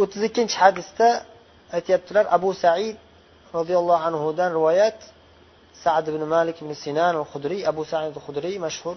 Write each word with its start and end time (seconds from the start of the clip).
o'ttiz 0.00 0.22
ikkinchi 0.28 0.56
hadisda 0.64 1.08
aytyaptilar 1.76 2.24
abu 2.36 2.50
said 2.62 2.96
roziyallohu 3.56 4.02
anhudan 4.08 4.50
rivoyat 4.58 4.98
sad 5.84 6.04
ibn 6.12 6.22
malik 6.34 6.56
ibn 6.62 6.72
sinan 6.84 7.14
al 7.22 7.26
hudriy 7.32 7.62
abu 7.70 7.82
said 7.90 8.12
al 8.18 8.22
hudriy 8.26 8.56
mashhur 8.66 8.96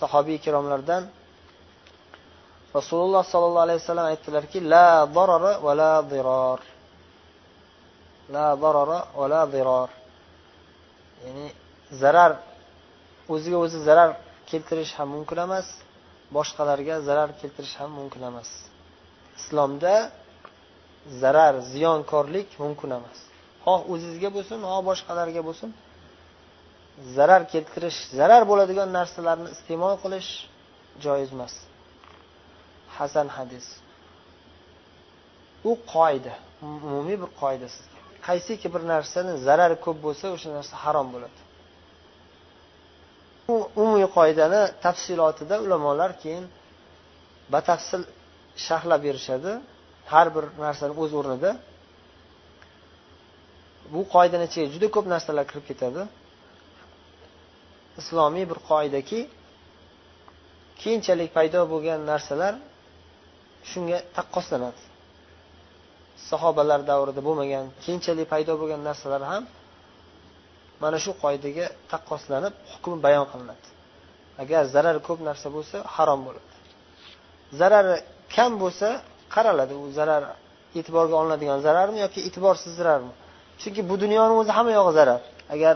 sahobiy 0.00 0.34
ikromlardan 0.40 1.02
rasululloh 2.78 3.22
sollallohu 3.32 3.64
alayhi 3.66 3.80
vasallam 3.82 4.06
aytdilarki 4.12 4.58
la 4.72 4.86
darara 5.16 5.52
va 5.64 5.72
la 5.82 5.92
diror 6.12 6.60
la 8.34 8.46
darara 8.62 8.98
va 9.18 9.26
la 9.32 9.42
diror 9.54 9.88
ya'ni 11.24 11.46
zarar 12.02 12.32
o'ziga 13.34 13.58
o'zi 13.64 13.78
zarar 13.88 14.10
keltirish 14.50 14.92
ham 14.98 15.08
mumkin 15.14 15.38
emas 15.46 15.66
boshqalarga 16.36 16.94
zarar 17.08 17.28
keltirish 17.40 17.74
ham 17.80 17.90
mumkin 17.98 18.22
emas. 18.30 18.50
Islomda 19.40 19.94
zarar 21.22 21.54
ziyonkorlik 21.72 22.48
mumkin 22.62 22.90
emas. 22.98 23.18
Xoh 23.64 23.80
o'zizga 23.92 24.28
bo'lsin 24.36 24.58
xoh 24.70 24.80
boshqalarga 24.88 25.42
bo'lsin. 25.48 25.70
Zarar 27.16 27.42
keltirish 27.52 27.98
zarar 28.18 28.42
bo'ladigan 28.50 28.88
narsalarni 28.98 29.48
iste'mol 29.56 29.94
qilish 30.04 30.30
joiz 31.04 31.30
emas. 31.36 31.54
Hasan 32.96 33.28
hadis. 33.36 33.66
U 35.70 35.72
qoida 35.92 36.34
umumiy 36.62 37.16
bir 37.22 37.30
qoida 37.40 37.68
sizga. 37.76 37.98
Qaysiki 38.26 38.68
bir 38.74 38.82
narsani 38.92 39.32
zarari 39.46 39.76
ko'p 39.84 39.98
bo'lsa 40.06 40.26
o'sha 40.34 40.48
narsa 40.58 40.74
harom 40.84 41.08
bo'ladi. 41.14 41.38
Bu 43.46 43.54
umumiy 43.80 44.08
qoidani 44.18 44.62
tafsilotida 44.84 45.56
ulamolar 45.64 46.10
keyin 46.22 46.44
batafsil 47.54 48.02
sharhlab 48.56 49.00
berishadi. 49.06 49.52
Har 50.12 50.26
bir 50.34 50.44
narsani 50.64 50.92
o'z 51.02 51.12
o'rnida. 51.20 51.50
Bu 53.92 54.00
qoidani 54.14 54.44
ichiga 54.48 54.66
juda 54.74 54.88
ko'p 54.94 55.06
narsalar 55.14 55.44
kirib 55.50 55.64
ketadi. 55.70 56.02
Islomiy 58.00 58.44
bir 58.50 58.58
qoidaki 58.70 59.20
keyinchalik 60.82 61.30
paydo 61.36 61.60
bo'lgan 61.72 62.00
narsalar 62.12 62.54
shunga 63.70 63.98
taqqoslanadi. 64.16 64.82
Sahobalar 66.30 66.80
davrida 66.90 67.20
bo'lmagan 67.28 67.64
keyinchalik 67.84 68.26
paydo 68.34 68.52
bo'lgan 68.60 68.80
narsalar 68.88 69.22
ham 69.30 69.42
mana 70.82 70.98
shu 71.04 71.10
qoidaga 71.22 71.66
taqqoslanib 71.92 72.54
hukmi 72.72 72.96
bayon 73.06 73.26
qilinadi. 73.32 73.66
Agar 74.42 74.62
zarari 74.74 75.00
ko'p 75.08 75.20
narsa 75.28 75.48
bo'lsa 75.56 75.76
harom 75.94 76.20
bo'ladi. 76.26 76.50
Zarari 77.60 77.96
kam 78.34 78.52
bo'lsa 78.62 78.88
qaraladi 79.34 79.74
u 79.82 79.86
zarar 79.98 80.22
e'tiborga 80.78 81.14
olinadigan 81.20 81.58
zararmi 81.66 81.98
yoki 82.04 82.20
e'tiborsiz 82.28 82.72
zararmi? 82.80 83.12
Chunki 83.60 83.82
bu 83.90 83.94
dunyoni 84.04 84.34
o'zi 84.40 84.52
hamma 84.58 84.72
yog'i 84.78 84.92
zarar. 85.00 85.20
Agar 85.54 85.74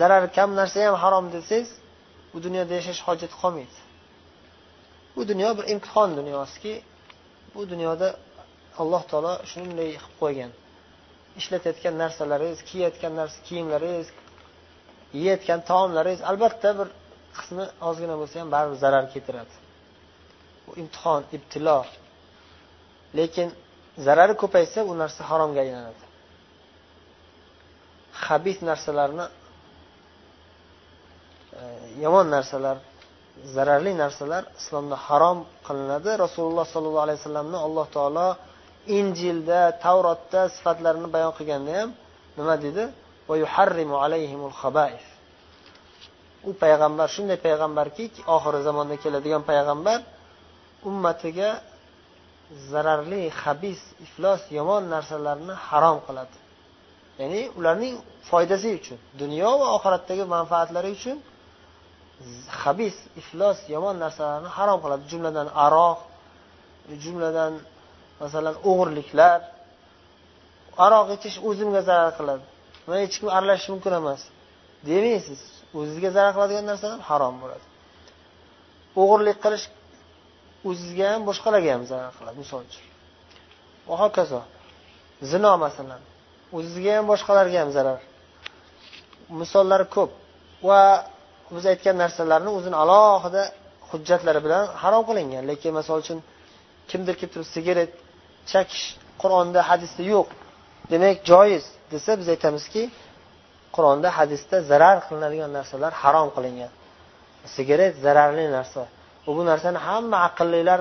zarari 0.00 0.28
kam 0.36 0.50
narsa 0.60 0.78
ham 0.86 0.96
harom 1.04 1.26
desangiz 1.34 1.68
bu 2.32 2.38
dunyoda 2.46 2.72
yashash 2.78 3.00
hojati 3.06 3.36
qolmaydi. 3.42 3.78
Bu 5.16 5.22
dunyo 5.30 5.50
bir 5.58 5.64
imtihon 5.74 6.10
dunyosiki 6.20 6.74
bu 7.54 7.60
dunyoda 7.72 8.08
alloh 8.80 9.02
taolo 9.10 9.32
shunday 9.52 9.88
qilib 9.94 10.14
qo'ygan. 10.22 10.50
Ishlatayotgan 11.40 11.94
narsalaringiz 12.02 12.60
kiyayotgan 12.68 13.12
narsa 13.20 13.38
kiyimlaringiz 13.48 14.08
yeyayotgan 15.18 15.60
taomlaringiz 15.70 16.22
albatta 16.30 16.70
bir 16.78 16.88
qismi 17.38 17.64
ozgina 17.88 18.14
bo'lsa 18.20 18.34
ham 18.40 18.48
baribir 18.54 18.78
zarar 18.84 19.04
keltiradi. 19.14 19.54
Bu 20.70 20.80
imtihon 20.80 21.22
ibtilo. 21.32 21.84
Lekin 23.16 23.48
zarari 24.06 24.34
ko'paysa 24.42 24.80
u 24.90 24.92
narsa 24.98 25.22
haromga 25.30 25.60
aylanadi. 25.64 26.04
Habis 28.12 28.58
narsalarni 28.68 29.26
e, 31.60 31.62
yomon 32.02 32.26
narsalar 32.36 32.76
zararli 33.54 33.92
narsalar 34.02 34.42
islomda 34.60 34.96
harom 35.06 35.38
qilinadi. 35.66 36.10
Rasululloh 36.24 36.66
sollallohu 36.74 37.04
alayhi 37.06 37.18
vasallamni 37.20 37.58
alloh 37.66 37.86
taolo 37.96 38.28
injilda 38.98 39.60
tavrotda 39.84 40.40
sifatlarini 40.56 41.08
bayon 41.14 41.32
qilganda 41.38 41.72
ham 41.80 41.90
nima 42.38 42.54
dedi? 42.64 42.84
U 46.48 46.52
payg'ambar 46.62 47.08
shunday 47.14 47.38
payg'ambarki 47.46 48.04
oxirgi 48.34 48.62
zamonda 48.68 48.96
keladigan 49.04 49.42
payg'ambar 49.50 49.98
ummatiga 50.88 51.50
zararli 52.70 53.22
habis 53.42 53.80
iflos 54.04 54.42
yomon 54.58 54.82
narsalarni 54.94 55.54
harom 55.68 55.98
qiladi. 56.06 56.36
Ya'ni 57.20 57.40
ularning 57.58 57.94
foydasi 58.30 58.68
uchun 58.78 58.98
dunyo 59.22 59.50
va 59.60 59.66
oxiratdagi 59.76 60.24
manfaatlari 60.36 60.90
uchun 60.98 61.18
habis 62.62 62.96
iflos 63.20 63.58
yomon 63.74 63.96
narsalarni 64.04 64.48
harom 64.56 64.78
qiladi. 64.84 65.02
Jumladan 65.12 65.48
aroq 65.66 65.98
jumladan 67.04 67.52
masalan 68.22 68.54
o'g'irliklar. 68.70 69.38
Aroq 70.86 71.06
ichish 71.16 71.36
o'zimga 71.48 71.80
zarar 71.88 72.12
qiladi. 72.18 72.44
Man 72.86 72.96
hech 73.02 73.16
kim 73.20 73.28
aralashishi 73.36 73.70
mumkin 73.74 73.92
emas. 74.00 74.20
Demaysiz 74.88 75.40
o'zizga 75.78 76.10
zarar 76.16 76.32
qiladigan 76.36 76.66
narsalar 76.70 77.00
harom 77.10 77.34
bo'ladi. 77.42 77.64
O'g'irlik 79.02 79.38
qilish 79.44 79.66
o'zizga 80.68 81.06
ham 81.12 81.22
boshqalarga 81.28 81.70
ham 81.76 81.84
zarar 81.90 82.12
qiladi 82.18 82.38
misol 82.42 82.60
uchun. 82.68 82.84
Va 83.88 83.94
hokazo. 84.02 84.40
Zino 85.30 85.52
masalan. 85.64 86.02
O'zizga 86.56 86.90
ham 86.98 87.06
boshqalarga 87.12 87.58
ham 87.62 87.70
zarar. 87.76 88.00
Misollari 89.40 89.86
ko'p. 89.96 90.10
Va 90.68 90.80
biz 91.54 91.64
aytgan 91.72 91.96
narsalarni 92.02 92.50
o'zini 92.58 92.76
alohida 92.82 93.42
hujjatlari 93.90 94.40
bilan 94.46 94.64
harom 94.82 95.02
qilingan. 95.08 95.42
Lekin 95.50 95.72
misol 95.78 95.98
uchun 96.04 96.18
kimdir 96.90 97.14
kelib 97.18 97.32
turib 97.34 97.48
sigaret 97.54 97.90
chakish 98.52 98.84
qur'onda 99.22 99.60
hadisda 99.70 100.02
yo'q. 100.12 100.28
Demak 100.92 101.16
joiz 101.30 101.64
desa 101.92 102.10
biz 102.20 102.28
aytamizki 102.34 102.82
qur'onda 103.76 104.08
hadisda 104.18 104.56
zarar 104.70 104.96
qilinadigan 105.06 105.50
narsalar 105.58 105.92
harom 106.02 106.28
qilingan. 106.36 106.72
Sigaret 107.56 107.94
zararli 108.04 108.46
narsa. 108.58 108.82
Bu 109.38 109.42
narsani 109.50 109.78
hamma 109.88 110.18
aqllilar 110.28 110.80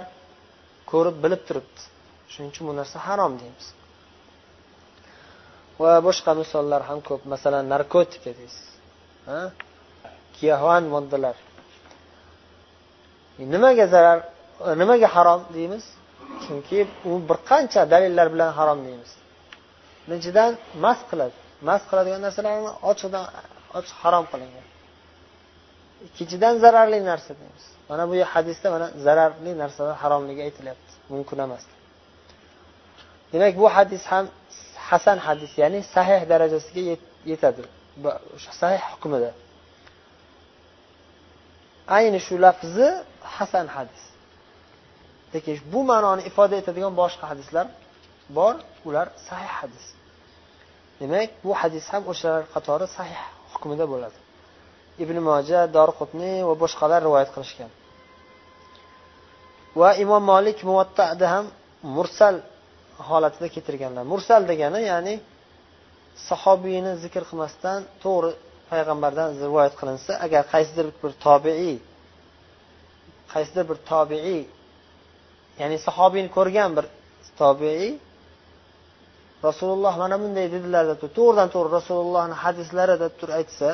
ko'rib 0.91 1.15
bilib 1.23 1.41
turibdi. 1.47 1.81
Shuning 2.31 2.49
uchun 2.53 2.65
bu 2.69 2.73
narsa 2.79 2.97
harom 3.07 3.33
deymiz. 3.41 3.67
Va 5.81 5.91
boshqa 6.07 6.31
misollar 6.41 6.81
ham 6.89 6.99
ko'p. 7.09 7.21
Masalan 7.33 7.63
narkotika 7.73 8.31
deysiz 8.39 8.65
giyohvand 10.39 10.87
moddalar. 10.95 11.35
E, 13.39 13.43
nimaga 13.53 13.85
zarar 13.93 14.19
e, 14.67 14.69
nimaga 14.81 15.07
harom 15.15 15.41
deymiz? 15.55 15.85
Chunki 16.43 16.79
u 17.09 17.11
bir 17.29 17.37
qancha 17.49 17.81
dalillar 17.93 18.27
bilan 18.33 18.51
harom 18.59 18.79
deymiz. 18.87 19.11
Birinchidan 20.07 20.51
mast 20.83 21.03
qiladi. 21.11 21.35
Mast 21.67 21.85
qiladigan 21.89 22.21
narsalarni 22.25 22.71
ochiqdan 22.91 23.23
ochiq 23.77 23.95
harom 24.03 24.25
qilingan. 24.31 24.65
Ikkinchidan 26.05 26.53
zararli 26.63 26.99
narsa 27.05 27.33
deymiz. 27.39 27.65
Mana 27.89 28.03
bu 28.09 28.15
hadisda 28.33 28.67
mana 28.75 28.87
zararli 29.05 29.51
narsalar 29.61 29.95
haromligi 30.03 30.41
aytilyapti. 30.47 30.91
Mumkin 31.09 31.37
emas. 31.37 31.63
Demak 33.33 33.53
bu 33.61 33.69
hadis 33.69 34.03
ham 34.11 34.25
hasan 34.89 35.17
hadis 35.27 35.51
ya'ni 35.61 35.79
sahih 35.95 36.21
darajasiga 36.29 36.81
yetadi. 37.31 37.61
Sahih 38.61 38.81
hukmida. 38.91 39.31
Ayni 41.97 42.19
shu 42.25 42.41
lafzi 42.45 42.87
hasan 43.21 43.67
hadis. 43.75 44.03
Lekin 45.33 45.55
bu 45.73 45.79
ma'noni 45.91 46.21
ifoda 46.29 46.55
etadigan 46.61 46.93
boshqa 47.01 47.25
hadislar 47.31 47.67
bor 48.37 48.55
ular 48.87 49.07
sahih 49.29 49.51
hadis. 49.59 49.85
Demak 50.99 51.29
bu 51.43 51.51
hadis 51.61 51.85
ham 51.93 52.03
o'shalar 52.11 52.43
qatori 52.53 52.87
sahih 52.97 53.21
hukmida 53.53 53.85
bo'ladi. 53.93 54.17
Ibn 55.03 55.17
moja 55.29 55.59
dorqutniy 55.77 56.37
va 56.49 56.55
boshqalar 56.63 56.99
rivoyat 57.07 57.29
qilishgan. 57.35 57.71
Va 59.81 59.89
imom 60.03 60.23
molik 60.31 60.59
muvattada 60.69 61.25
ham 61.33 61.45
mursal 61.97 62.35
holatida 63.09 63.47
keltirganlar. 63.55 64.03
Mursal 64.13 64.41
degani 64.51 64.81
ya'ni 64.91 65.15
sahobiyni 66.27 66.93
zikr 67.03 67.23
qilmasdan 67.29 67.79
to'g'ri 68.03 68.31
payg'ambardan 68.71 69.29
rivoyat 69.45 69.73
qilinsa 69.79 70.11
agar 70.25 70.43
qaysidir 70.53 70.87
bir 71.01 71.11
tobiiy 71.25 71.75
qaysidir 73.33 73.63
bir 73.69 73.77
tobiiy 73.91 74.41
ya'ni 75.61 75.77
sahobiyni 75.87 76.29
ko'rgan 76.37 76.69
bir 76.77 76.85
tobiiy 77.41 77.91
rasululloh 79.47 79.93
mana 80.03 80.15
bunday 80.23 80.47
dedilar 80.55 80.83
deb 80.91 80.99
to'g'ridan 81.17 81.49
to'g'ri 81.53 81.69
rasulullohni 81.79 82.35
hadislari 82.43 82.95
deb 83.03 83.13
turib 83.19 83.35
aytsa 83.39 83.69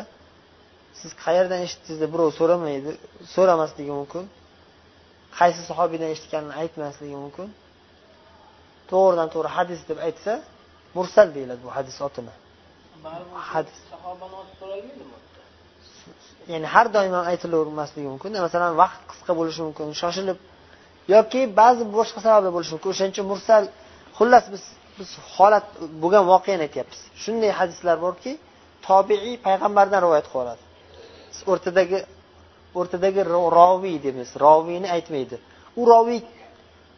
siz 1.00 1.12
qayerdan 1.24 1.60
eshitdingiz 1.66 2.00
deb 2.04 2.10
birov 2.14 2.30
so'ramaydi 2.40 2.92
so'ramasligi 3.36 3.94
mumkin. 4.00 4.24
Qaysi 5.40 5.62
sahobiydan 5.70 6.10
eshitganini 6.16 6.54
aytmasligi 6.62 7.18
mumkin. 7.24 7.48
To'g'ridan 8.92 9.28
to'g'ri 9.34 9.50
hadis 9.58 9.82
deb 9.90 9.98
aytsa 10.08 10.34
mursal 10.98 11.28
deyiladi 11.36 11.62
bu 11.68 11.72
hadis 11.78 11.96
otini. 12.08 12.34
Hadis. 13.52 13.78
ya'ni 16.54 16.68
har 16.76 16.88
doim 16.96 17.14
ham 17.18 17.26
aytilavermasligi 17.32 18.08
mumkin. 18.14 18.32
Masalan 18.48 18.74
vaqt 18.84 19.02
qisqa 19.12 19.32
bo'lishi 19.40 19.62
mumkin 19.68 19.86
shoshilib 20.02 20.38
yoki 21.16 21.42
ba'zi 21.62 21.84
boshqa 21.98 22.20
sabablar 22.26 22.52
bo'lishi 22.58 22.72
mumkin. 22.76 22.90
O'shaning 22.94 23.14
uchun 23.16 23.28
mursal 23.32 23.64
xullas 24.18 24.46
biz 24.54 24.64
biz 24.98 25.10
holat 25.36 25.66
bo'lgan 26.04 26.24
voqeani 26.32 26.62
aytyapmiz. 26.68 27.00
Shunday 27.24 27.52
hadislar 27.60 27.96
borki 28.06 28.32
tobiiy 28.88 29.36
payg'ambardan 29.48 30.00
rivoyat 30.06 30.28
qilib 30.32 30.44
oladi 30.44 30.65
o'rtadagi 31.52 32.00
o'rtadagi 32.80 33.22
roviy 33.60 33.98
deymiz. 34.06 34.30
Roviyni 34.46 34.88
aytmaydi. 34.96 35.38
U 35.80 35.82
roviy 35.92 36.20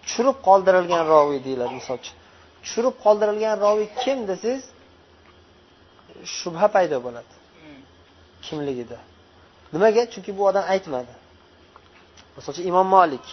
tushirib 0.03 0.37
qoldirilgan 0.47 1.03
roviy 1.13 1.39
deyiladi 1.47 1.73
misol 1.79 1.97
uchun. 2.01 2.15
Tushirib 2.63 2.95
qoldirilgan 3.03 3.55
roviy 3.65 3.87
kim 4.01 4.19
desangiz 4.29 4.63
shubha 6.37 6.67
paydo 6.75 6.97
bo'ladi. 7.05 7.33
Kimligida. 8.45 8.99
Nimaga? 9.73 10.01
Chunki 10.13 10.31
bu 10.37 10.41
odam 10.49 10.65
aytmadi. 10.73 11.13
Misol 12.35 12.51
uchun 12.53 12.65
imom 12.71 12.87
molik 12.95 13.25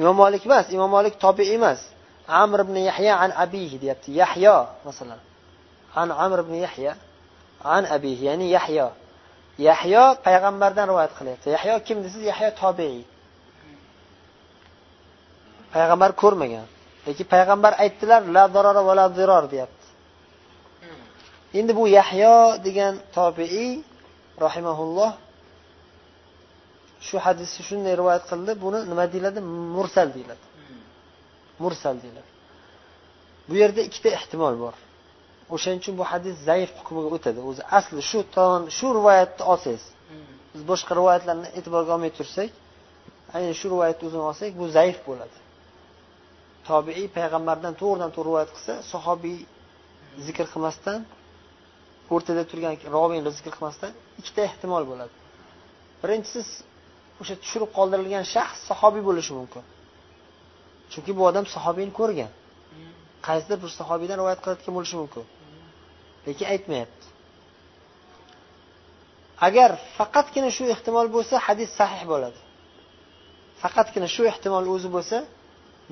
imom 0.00 0.16
molik 0.22 0.42
emas 0.48 0.66
imom 0.76 0.90
molik 0.96 1.14
tobi 1.24 1.44
emas. 1.56 1.80
Amr 2.42 2.58
ibn 2.64 2.76
yahya 2.88 3.14
an 3.24 3.30
abihi 3.44 3.76
deyapti. 3.82 4.10
Yahyo 4.20 4.56
masalan. 4.86 5.20
An 6.00 6.08
amr 6.24 6.38
ibn 6.44 6.54
yahya 6.66 6.92
an 7.76 7.84
abihi 7.96 8.22
ya'ni 8.28 8.46
yahyo 8.56 8.86
yahyo 9.58 10.04
payg'ambardan 10.26 10.86
rivoyat 10.90 11.12
qilyapti. 11.18 11.46
Yahyo 11.56 11.74
kim 11.86 11.98
desangiz 12.04 12.26
yahyo 12.32 12.50
tobiiy. 12.62 13.02
Payg'ambar 15.74 16.10
ko'rmagan. 16.22 16.66
Lekin 17.06 17.26
payg'ambar 17.34 17.72
aytdilar 17.84 18.22
la 18.34 18.44
zarara 18.54 18.82
va 18.88 18.92
la 19.00 19.06
ziror 19.16 19.44
deyapti. 19.52 19.86
Endi 21.58 21.72
bu 21.78 21.84
yahyo 21.98 22.36
degan 22.66 22.94
tobiiy 23.16 23.70
rahimaulloh 24.44 25.12
shu 27.06 27.16
hadisni 27.24 27.62
shunday 27.68 27.94
rivoyat 28.00 28.24
qildi. 28.30 28.52
Buni 28.64 28.78
nima 28.90 29.04
deyiladi? 29.12 29.40
Mursal 29.76 30.08
deyiladi. 30.16 30.44
Mursal 31.62 31.96
deyiladi. 32.02 32.30
Bu 33.48 33.54
yerda 33.62 33.80
ikkita 33.88 34.08
ehtimol 34.18 34.54
bor. 34.64 34.74
O'shaning 35.54 35.80
uchun 35.82 35.94
bu 36.00 36.04
hadis 36.12 36.34
zaif 36.48 36.70
hukmiga 36.78 37.08
o'tadi. 37.16 37.40
O'zi 37.50 37.62
asli 37.78 38.00
shu 38.10 38.18
shu 38.78 38.86
rivoyatni 38.98 39.44
olsangiz 39.52 39.84
biz 40.54 40.62
boshqa 40.70 40.92
rivoyatlarni 41.00 41.48
e'tiborga 41.58 41.90
olmay 41.96 42.12
tursak 42.18 42.50
aynan 43.36 43.54
shu 43.60 43.66
rivoyatni 43.72 44.04
o'zini 44.08 44.24
olsak 44.30 44.50
bu 44.60 44.64
zaif 44.76 44.98
bo'ladi. 45.08 45.36
Tobiiy 46.68 47.06
payg'ambardan 47.16 47.72
to'g'ridan 47.80 48.10
to'g'ri 48.16 48.28
rivoyat 48.30 48.50
qilsa 48.56 48.74
sahobiy 48.92 49.38
zikr 50.26 50.46
qilmasdan 50.52 50.98
o'rtada 52.14 52.42
turgan 52.50 52.74
roviyni 52.96 53.30
zikr 53.38 53.52
qilmasdan 53.56 53.92
ikkita 54.20 54.40
ehtimol 54.48 54.84
bo'ladi. 54.90 55.14
Birinchisi 56.02 56.40
o'sha 57.20 57.34
tushirib 57.42 57.70
qoldirilgan 57.78 58.24
shaxs 58.34 58.60
sahobiy 58.70 59.02
bo'lishi 59.08 59.32
mumkin. 59.40 59.64
Chunki 60.92 61.12
bu 61.18 61.22
odam 61.30 61.44
sahobiyni 61.54 61.92
ko'rgan. 62.00 62.30
Qaysidir 63.26 63.58
bir 63.62 63.70
sahobiydan 63.80 64.16
rivoyat 64.20 64.40
qilayotgan 64.44 64.74
bo'lishi 64.78 64.96
mumkin 65.02 65.24
lekin 66.26 66.46
aytmayapti. 66.54 67.06
Agar 69.46 69.70
faqatgina 69.98 70.50
shu 70.56 70.64
ehtimol 70.74 71.08
bo'lsa 71.16 71.34
hadis 71.46 71.70
sahih 71.80 72.02
bo'ladi. 72.12 72.40
Faqatgina 73.62 74.08
shu 74.14 74.22
ehtimol 74.32 74.64
o'zi 74.74 74.88
bo'lsa 74.96 75.16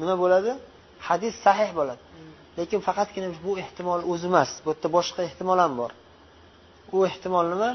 nima 0.01 0.15
bo'ladi? 0.23 0.53
Hadis 1.09 1.35
sahih 1.47 1.71
bo'ladi. 1.79 2.03
Lekin 2.59 2.81
faqatgina 2.89 3.29
bu 3.47 3.53
ehtimol 3.65 4.01
o'zi 4.13 4.27
emas. 4.33 4.51
Bu 4.65 4.69
yerda 4.73 4.89
boshqa 4.97 5.21
ehtimol 5.29 5.59
ham 5.65 5.73
bor. 5.81 5.93
U 6.97 6.99
ehtimol 7.11 7.47
nima? 7.55 7.71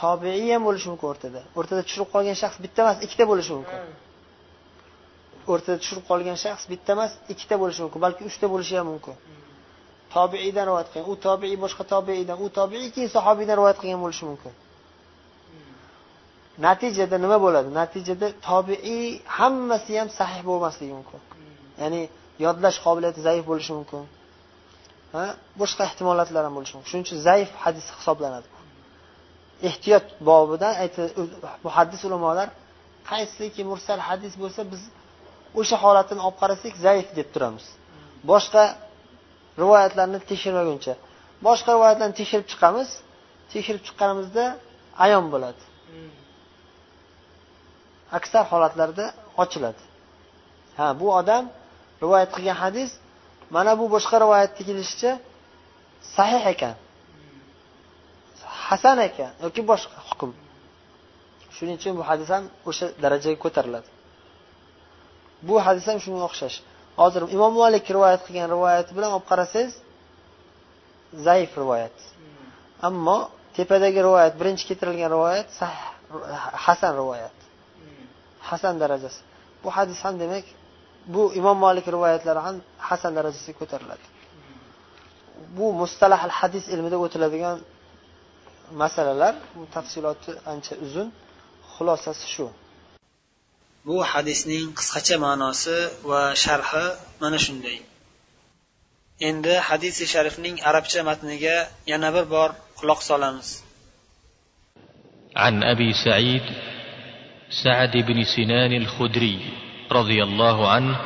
Tobeiy 0.00 0.48
ham 0.54 0.62
bo'lishi 0.68 0.86
mumkin 0.92 1.06
o'rtada. 1.12 1.40
O'rtada 1.58 1.82
tushirib 1.86 2.08
qolgan 2.14 2.36
shaxs 2.42 2.58
bitta 2.64 2.78
emas 2.84 2.96
ikkita 3.06 3.24
bo'lishi 3.30 3.52
mumkin. 3.56 3.80
O'rtada 5.52 5.76
tushirib 5.82 6.04
qolgan 6.10 6.36
shaxs 6.44 6.64
bitta 6.72 6.90
emas 6.96 7.12
ikkita 7.32 7.54
bo'lishi 7.62 7.80
mumkin 7.84 8.00
balki 8.06 8.22
uchta 8.30 8.46
bo'lishi 8.52 8.74
ham 8.78 8.86
mumkin. 8.92 9.14
Tobiiydan 10.16 10.64
rivoyat 10.68 10.88
qilgan. 10.92 11.06
U 11.12 11.14
tobiiy 11.26 11.56
boshqa 11.64 11.84
tobiiydan 11.94 12.36
u 12.44 12.46
tobiiy 12.58 12.88
keyin 12.94 13.10
sahobiydan 13.16 13.56
rivoyat 13.58 13.78
qilgan 13.82 14.00
bo'lishi 14.04 14.24
mumkin. 14.30 14.52
Natijada 16.66 17.16
nima 17.24 17.38
bo'ladi? 17.44 17.68
Natijada 17.80 18.28
tobiiy 18.50 19.04
hammasi 19.38 19.92
ham 20.00 20.08
sahih 20.18 20.42
bo'lmasligi 20.50 20.92
mumkin. 20.98 21.20
Ya'ni 21.82 22.02
yodlash 22.44 22.78
qobiliyati 22.86 23.20
zaif 23.28 23.42
bo'lishi 23.50 23.72
mumkin. 23.78 24.02
Ha? 25.14 25.24
Boshqa 25.60 25.82
ehtimolotlar 25.88 26.42
ham 26.46 26.54
bo'lishi 26.58 26.74
mumkin. 26.74 26.88
Shuning 26.90 27.06
uchun 27.06 27.18
zaif 27.28 27.50
hadis 27.64 27.86
hisoblanadi. 27.98 28.48
Ehtiyot 29.68 30.06
bobidan 30.28 30.72
muhaddis 31.66 32.00
ulamolar 32.08 32.48
qaysiki 33.10 33.62
mursal 33.70 34.00
hadis 34.08 34.32
bo'lsa 34.42 34.60
biz 34.72 34.82
o'sha 35.60 35.76
holatini 35.84 36.20
olib 36.26 36.38
qarasak 36.42 36.74
zaif 36.86 37.06
deb 37.18 37.28
turamiz. 37.34 37.66
Boshqa 38.30 38.62
rivoyatlarni 39.62 40.18
tekshirmaguncha. 40.30 40.94
Boshqa 41.46 41.70
rivoyatlarni 41.76 42.14
tekshirib 42.20 42.46
chiqamiz. 42.52 42.88
Tekshirib 43.52 43.82
chiqqanimizda 43.86 44.44
ayon 45.04 45.24
bo'ladi. 45.32 45.62
Aksar 48.18 48.44
holatlarda 48.52 49.06
ochiladi. 49.42 49.82
Ha 50.78 50.86
bu 51.00 51.06
odam 51.20 51.44
rivoyat 52.02 52.30
qilgan 52.36 52.58
hadis 52.64 52.90
mana 53.54 53.72
bu 53.80 53.84
boshqa 53.94 54.16
rivoyatda 54.24 54.62
kelishicha 54.68 55.12
sahih 56.16 56.42
ekan. 56.52 56.74
Hasan 58.68 58.98
ekan 59.08 59.30
yoki 59.44 59.62
boshqa 59.70 59.98
hukm. 60.08 60.30
Shuning 61.56 61.76
uchun 61.80 61.92
bu 61.98 62.02
hadis 62.10 62.28
ham 62.34 62.44
o'sha 62.70 62.86
darajaga 63.02 63.38
ko'tariladi. 63.44 63.88
Bu 65.48 65.54
hadis 65.66 65.84
ham 65.90 65.98
shunga 66.04 66.22
o'xshash 66.28 66.56
hozir 67.00 67.22
imom 67.36 67.52
malik 67.62 67.84
rivoyat 67.96 68.20
qilgan 68.26 68.48
rivoyati 68.54 68.90
bilan 68.96 69.10
olib 69.16 69.26
qarasangiz 69.30 69.72
zaif 71.26 71.50
rivoyat. 71.62 71.96
Ammo 72.88 73.18
tepadagi 73.56 74.00
rivoyat 74.08 74.34
birinchi 74.40 74.64
keltirilgan 74.68 75.10
rivoyat 75.16 75.48
hasan 76.66 76.92
rivoyat. 77.00 77.36
Hasan 78.50 78.74
darajasi. 78.82 79.20
Bu 79.62 79.68
hadis 79.76 79.98
ham 80.04 80.14
demak 80.22 80.44
bu 81.14 81.22
imom 81.40 81.58
molik 81.64 81.86
rivoyatlari 81.94 82.40
ham 82.46 82.56
hasan 82.88 83.12
darajasiga 83.18 83.58
ko'tariladi. 83.60 84.06
Bu 85.56 85.66
mustalah 85.80 86.20
al 86.28 86.34
hadis 86.40 86.64
ilmida 86.74 86.96
o'tiladigan 87.04 87.58
masalalar 88.82 89.34
bu 89.56 89.62
tafsiloti 89.74 90.30
ancha 90.52 90.74
uzun 90.84 91.08
xulosasi 91.74 92.26
shu. 92.34 92.46
Bu 93.86 93.96
hadisning 94.12 94.66
qisqacha 94.78 95.16
ma'nosi 95.26 95.78
va 96.10 96.22
sharhi 96.44 96.86
mana 97.22 97.38
shunday 97.46 97.78
endi 99.28 99.54
hadisi 99.68 100.04
sharifning 100.12 100.56
arabcha 100.68 101.00
matniga 101.08 101.56
yana 101.92 102.08
bir 102.16 102.24
bor 102.34 102.50
quloq 102.78 103.00
solamiz 103.10 103.48
عن 105.44 105.54
ابي 105.62 105.92
سعيد 105.92 106.42
سعد 107.64 107.96
بن 107.96 108.24
سنان 108.24 108.72
الخدري 108.82 109.38
رضي 109.92 110.22
الله 110.22 110.68
عنه 110.68 110.96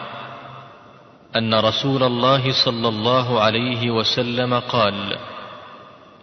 ان 1.37 1.55
رسول 1.55 2.03
الله 2.03 2.43
صلى 2.65 2.89
الله 2.89 3.41
عليه 3.41 3.91
وسلم 3.91 4.61
قال 4.61 5.19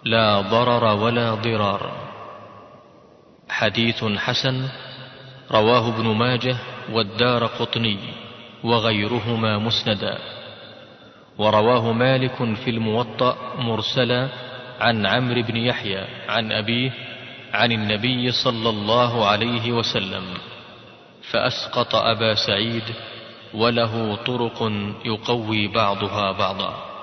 لا 0.04 0.42
ضرر 0.42 0.84
ولا 1.04 1.36
ضرار 1.36 1.84
حديث 3.50 4.04
حسن 4.04 4.70
رواه 5.52 5.88
ابن 5.88 6.08
ماجه 6.08 6.58
والدار 6.92 7.46
قطني 7.46 7.98
وغيرهما 8.64 9.58
مسندا. 9.58 10.18
ورواه 11.38 11.92
مالك 11.92 12.56
في 12.56 12.70
الموطأ 12.70 13.38
مرسلا 13.60 14.28
عن 14.80 15.06
عمرو 15.06 15.42
بن 15.42 15.58
يحيى 15.58 16.06
عن 16.28 16.52
أبيه 16.52 16.92
عن 17.54 17.72
النبي 17.72 18.32
صلى 18.32 18.70
الله 18.70 19.26
عليه 19.26 19.72
وسلم. 19.72 20.24
فأسقط 21.32 21.96
أبا 21.96 22.36
سعيد 22.36 22.84
وله 23.54 24.16
طرق 24.16 24.72
يقوي 25.06 25.68
بعضها 25.68 26.32
بعضا. 26.32 26.95